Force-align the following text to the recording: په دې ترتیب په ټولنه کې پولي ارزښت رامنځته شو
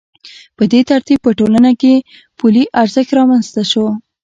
په 0.57 0.63
دې 0.71 0.81
ترتیب 0.89 1.19
په 1.23 1.31
ټولنه 1.39 1.71
کې 1.81 1.93
پولي 2.37 2.63
ارزښت 2.81 3.11
رامنځته 3.19 3.63
شو 3.71 3.85